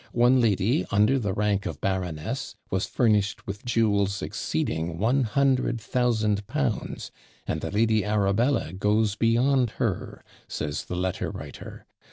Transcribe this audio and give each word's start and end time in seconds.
One 0.13 0.41
lady, 0.41 0.83
under 0.89 1.19
the 1.19 1.31
rank 1.31 1.67
of 1.67 1.79
baroness, 1.79 2.55
was 2.71 2.87
furnished 2.87 3.45
with 3.45 3.63
jewels 3.63 4.23
exceeding 4.23 4.97
one 4.97 5.25
hundred 5.25 5.79
thousand 5.79 6.47
pounds; 6.47 7.11
"and 7.45 7.61
the 7.61 7.69
Lady 7.69 8.03
Arabella 8.03 8.73
goes 8.73 9.13
beyond 9.13 9.73
her," 9.77 10.23
says 10.47 10.85
the 10.85 10.95
letter 10.95 11.29
writer. 11.29 11.85